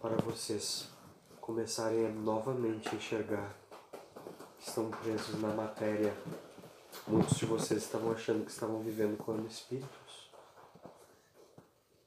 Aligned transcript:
para 0.00 0.16
vocês 0.16 0.88
começarem 1.40 2.06
a 2.06 2.08
novamente 2.10 2.94
enxergar 2.94 3.56
que 4.58 4.68
estão 4.68 4.90
presos 4.90 5.40
na 5.40 5.48
matéria. 5.48 6.14
Muitos 7.06 7.36
de 7.36 7.46
vocês 7.46 7.82
estavam 7.82 8.12
achando 8.12 8.44
que 8.44 8.50
estavam 8.50 8.80
vivendo 8.82 9.16
como 9.16 9.46
espíritos, 9.46 10.30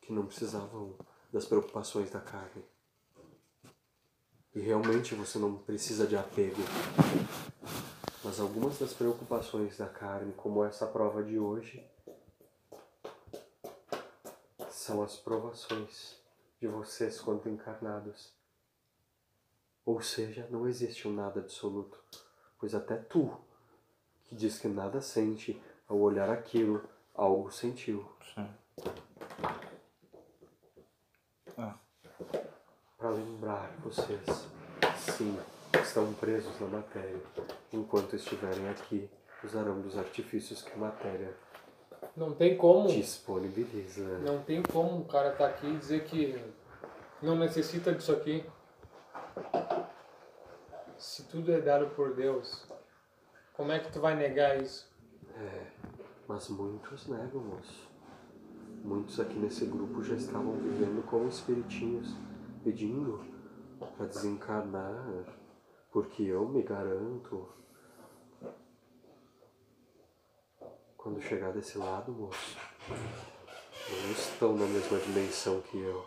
que 0.00 0.12
não 0.12 0.26
precisavam 0.26 0.94
das 1.32 1.44
preocupações 1.44 2.10
da 2.10 2.20
carne. 2.20 2.64
E 4.54 4.60
realmente 4.60 5.14
você 5.14 5.38
não 5.38 5.56
precisa 5.56 6.06
de 6.06 6.16
apego. 6.16 6.62
Mas 8.22 8.40
algumas 8.40 8.78
das 8.78 8.92
preocupações 8.92 9.76
da 9.76 9.86
carne, 9.86 10.32
como 10.34 10.64
essa 10.64 10.86
prova 10.86 11.22
de 11.22 11.38
hoje, 11.38 11.84
são 14.70 15.02
as 15.02 15.16
provações 15.16 16.23
de 16.60 16.66
vocês 16.66 17.20
quanto 17.20 17.48
encarnados. 17.48 18.32
Ou 19.84 20.00
seja, 20.00 20.48
não 20.50 20.66
existe 20.66 21.06
um 21.06 21.12
nada 21.12 21.40
absoluto, 21.40 22.02
pois 22.58 22.74
até 22.74 22.96
tu, 22.96 23.36
que 24.24 24.34
diz 24.34 24.58
que 24.58 24.68
nada 24.68 25.00
sente, 25.00 25.60
ao 25.86 25.98
olhar 25.98 26.30
aquilo, 26.30 26.82
algo 27.14 27.50
sentiu. 27.50 28.08
Sim. 28.34 28.48
Ah. 31.58 31.78
Para 32.96 33.10
lembrar 33.10 33.70
vocês, 33.82 34.24
sim, 34.96 35.38
estão 35.82 36.14
presos 36.14 36.58
na 36.60 36.66
matéria. 36.66 37.20
Enquanto 37.72 38.16
estiverem 38.16 38.68
aqui, 38.70 39.10
usarão 39.42 39.82
dos 39.82 39.98
artifícios 39.98 40.62
que 40.62 40.72
a 40.72 40.76
matéria 40.76 41.36
Não 42.16 42.34
tem 42.34 42.56
como. 42.56 42.88
disponibiliza. 42.88 44.18
Não 44.18 44.42
tem 44.42 44.62
como 44.62 45.00
o 45.00 45.04
cara 45.04 45.32
tá 45.32 45.46
aqui 45.46 45.66
e 45.66 45.76
dizer 45.76 46.04
que 46.04 46.40
não 47.22 47.36
necessita 47.36 47.92
disso 47.92 48.12
aqui. 48.12 48.44
Se 50.96 51.24
tudo 51.24 51.52
é 51.52 51.60
dado 51.60 51.88
por 51.94 52.14
Deus, 52.14 52.66
como 53.52 53.72
é 53.72 53.78
que 53.78 53.92
tu 53.92 54.00
vai 54.00 54.16
negar 54.16 54.60
isso? 54.60 54.92
É, 55.36 55.66
mas 56.28 56.48
muitos 56.48 57.06
negam, 57.08 57.40
moço. 57.40 57.88
Muitos 58.82 59.18
aqui 59.18 59.38
nesse 59.38 59.64
grupo 59.66 60.02
já 60.02 60.14
estavam 60.14 60.52
vivendo 60.54 61.04
como 61.06 61.28
espiritinhos, 61.28 62.14
pedindo 62.62 63.24
para 63.96 64.06
desencarnar, 64.06 65.24
porque 65.90 66.22
eu 66.22 66.48
me 66.48 66.62
garanto. 66.62 67.48
Quando 71.04 71.20
chegar 71.20 71.52
desse 71.52 71.76
lado, 71.76 72.10
moço, 72.12 72.56
não 72.88 74.10
estão 74.10 74.56
na 74.56 74.64
mesma 74.64 74.98
dimensão 75.00 75.60
que 75.60 75.78
eu. 75.78 76.02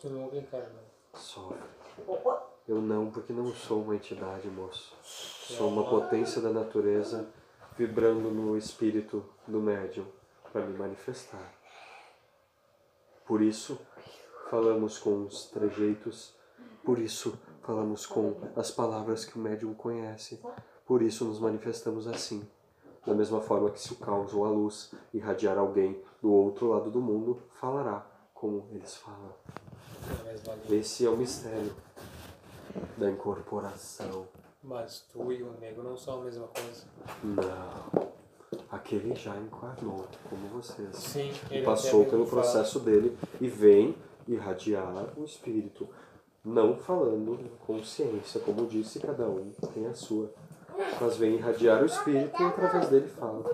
Tu 0.00 0.08
não 0.08 0.30
vem, 0.30 0.42
cara. 0.46 0.72
Sofre. 1.12 1.58
Eu 2.66 2.80
não, 2.80 3.10
porque 3.10 3.30
não 3.30 3.52
sou 3.54 3.82
uma 3.82 3.94
entidade, 3.94 4.48
moço. 4.48 4.96
Sou 5.02 5.68
uma 5.68 5.84
potência 5.84 6.40
da 6.40 6.48
natureza 6.48 7.28
vibrando 7.76 8.30
no 8.30 8.56
espírito 8.56 9.22
do 9.46 9.60
médium 9.60 10.06
para 10.50 10.64
me 10.64 10.78
manifestar. 10.78 11.52
Por 13.26 13.42
isso, 13.42 13.78
falamos 14.48 14.98
com 14.98 15.26
os 15.26 15.44
trejeitos, 15.50 16.34
por 16.82 16.98
isso, 16.98 17.38
falamos 17.60 18.06
com 18.06 18.50
as 18.56 18.70
palavras 18.70 19.26
que 19.26 19.38
o 19.38 19.42
médium 19.42 19.74
conhece, 19.74 20.40
por 20.86 21.02
isso 21.02 21.26
nos 21.26 21.38
manifestamos 21.38 22.06
assim. 22.06 22.48
Da 23.08 23.14
mesma 23.14 23.40
forma 23.40 23.70
que 23.70 23.80
se 23.80 23.90
o 23.94 23.96
caos 23.96 24.34
ou 24.34 24.44
a 24.44 24.50
luz 24.50 24.92
irradiar 25.14 25.56
alguém 25.56 25.98
do 26.20 26.30
outro 26.30 26.68
lado 26.68 26.90
do 26.90 27.00
mundo, 27.00 27.38
falará 27.58 28.06
como 28.34 28.66
eles 28.70 28.96
falam. 28.96 29.32
Esse 30.68 31.06
é 31.06 31.08
o 31.08 31.16
mistério 31.16 31.74
da 32.98 33.10
incorporação. 33.10 34.28
Mas 34.62 35.06
tu 35.10 35.32
e 35.32 35.42
o 35.42 35.52
nego 35.58 35.82
não 35.82 35.96
são 35.96 36.20
a 36.20 36.24
mesma 36.24 36.48
coisa. 36.48 36.84
Não. 37.24 38.08
Aquele 38.70 39.14
já 39.14 39.34
encarnou, 39.38 40.04
como 40.28 40.48
vocês. 40.48 40.94
Sim, 40.94 41.32
E 41.50 41.54
ele 41.54 41.64
passou 41.64 42.02
até 42.02 42.10
pelo 42.10 42.26
processo 42.26 42.78
dele 42.78 43.16
e 43.40 43.48
vem 43.48 43.96
irradiar 44.26 45.14
o 45.16 45.24
espírito. 45.24 45.88
Não 46.44 46.76
falando 46.76 47.38
consciência, 47.66 48.38
como 48.40 48.66
disse, 48.66 49.00
cada 49.00 49.26
um 49.26 49.50
tem 49.72 49.86
a 49.86 49.94
sua. 49.94 50.30
Mas 51.00 51.16
vem 51.16 51.34
irradiar 51.34 51.82
o 51.82 51.86
espírito 51.86 52.40
e 52.40 52.44
através 52.44 52.88
dele 52.88 53.08
fala. 53.08 53.44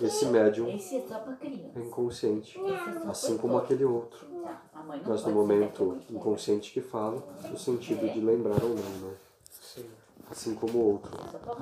Esse 0.00 0.26
médium 0.26 0.68
é 0.68 0.72
é 0.72 1.80
inconsciente, 1.80 2.58
é 2.58 3.08
assim 3.08 3.38
como 3.38 3.56
aquele 3.56 3.84
outro. 3.84 4.26
Tá, 4.42 4.62
Mas 5.06 5.24
no 5.24 5.32
momento 5.32 5.98
é. 6.10 6.12
inconsciente 6.12 6.70
que 6.72 6.80
fala, 6.82 7.22
no 7.50 7.58
sentido 7.58 8.06
de 8.12 8.20
lembrar 8.20 8.62
ou 8.62 8.70
não, 8.70 8.76
né? 8.76 9.14
Sim. 9.50 9.86
Assim 10.30 10.54
como 10.54 10.78
o 10.78 10.92
outro, 10.92 11.12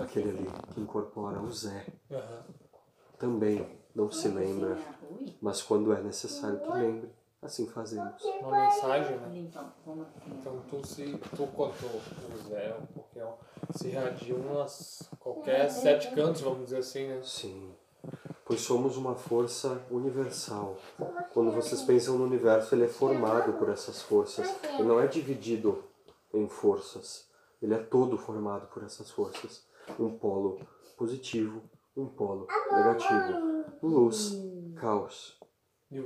aquele 0.03 0.31
ali 0.31 0.49
que 0.73 0.81
incorpora 0.81 1.41
o 1.41 1.53
Zé, 1.53 1.87
também 3.19 3.67
não 3.95 4.11
se 4.11 4.29
lembra, 4.29 4.73
é 4.73 5.33
mas 5.41 5.63
quando 5.63 5.93
é 5.93 6.03
necessário 6.03 6.59
que 6.59 6.73
lembre, 6.73 7.11
assim 7.45 7.67
fazemos. 7.67 8.23
Uma 8.41 8.51
mensagem, 8.51 9.17
né? 9.19 9.49
Como 9.85 10.03
assim? 10.03 10.31
Então 10.39 10.63
tu 10.69 10.87
se 10.87 11.19
tu 11.37 11.47
contou 11.49 11.91
o 11.91 12.49
Zé, 12.49 12.77
porque 12.95 13.21
ó, 13.21 13.35
se 13.71 13.89
irradia 13.89 14.35
umas 14.35 15.09
qualquer 15.21 15.71
sete 15.71 16.11
cantos, 16.15 16.41
vamos 16.41 16.65
dizer 16.65 16.79
assim, 16.79 17.07
né? 17.07 17.21
Sim, 17.23 17.73
pois 18.45 18.61
somos 18.61 18.97
uma 18.97 19.15
força 19.15 19.83
universal. 19.91 20.77
Quando 21.33 21.53
vocês 21.53 21.83
pensam 21.83 22.17
no 22.17 22.25
universo, 22.25 22.75
ele 22.75 22.85
é 22.85 22.89
formado 22.89 23.53
por 23.55 23.69
essas 23.69 24.03
forças. 24.03 24.55
Ele 24.79 24.85
não 24.85 25.01
é 25.01 25.07
dividido 25.07 25.85
em 26.33 26.49
forças. 26.49 27.27
Ele 27.61 27.75
é 27.75 27.79
todo 27.79 28.19
formado 28.19 28.67
por 28.69 28.83
essas 28.83 29.11
forças. 29.11 29.65
Um 29.99 30.17
polo 30.17 30.61
positivo, 30.97 31.63
um 31.97 32.07
polo 32.07 32.47
negativo. 32.71 33.65
Luz, 33.83 34.35
caos 34.77 35.39